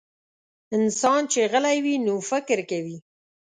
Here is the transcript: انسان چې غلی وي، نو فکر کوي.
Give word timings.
انسان 0.75 1.21
چې 1.31 1.39
غلی 1.51 1.77
وي، 1.85 1.95
نو 2.05 2.13
فکر 2.29 2.59
کوي. 2.69 2.97